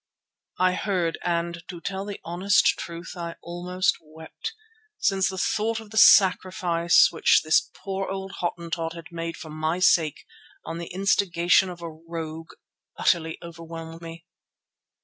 I 0.57 0.73
heard 0.73 1.19
and, 1.23 1.61
to 1.67 1.79
tell 1.79 2.05
the 2.05 2.19
honest 2.25 2.65
truth, 2.65 3.15
almost 3.43 3.97
I 4.01 4.01
wept, 4.03 4.55
since 4.97 5.29
the 5.29 5.37
thought 5.37 5.79
of 5.79 5.91
the 5.91 5.97
sacrifice 5.97 7.11
which 7.11 7.43
this 7.43 7.69
poor 7.75 8.09
old 8.09 8.31
Hottentot 8.39 8.93
had 8.93 9.11
made 9.11 9.37
for 9.37 9.51
my 9.51 9.77
sake 9.77 10.25
on 10.65 10.79
the 10.79 10.87
instigation 10.91 11.69
of 11.69 11.83
a 11.83 11.91
rogue 11.91 12.53
utterly 12.97 13.37
overwhelmed 13.43 14.01
me. 14.01 14.25